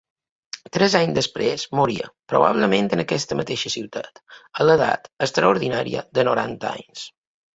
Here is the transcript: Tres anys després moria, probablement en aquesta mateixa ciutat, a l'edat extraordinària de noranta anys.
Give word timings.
Tres 0.77 0.93
anys 0.99 1.11
després 1.17 1.65
moria, 1.79 2.07
probablement 2.33 2.89
en 2.97 3.03
aquesta 3.03 3.37
mateixa 3.43 3.73
ciutat, 3.75 4.23
a 4.63 4.67
l'edat 4.69 5.07
extraordinària 5.29 6.05
de 6.19 6.25
noranta 6.29 6.73
anys. 6.75 7.07